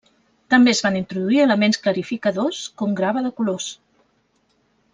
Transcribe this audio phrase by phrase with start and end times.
[0.53, 3.69] També es van introduir elements clarificadors, com grava de colors.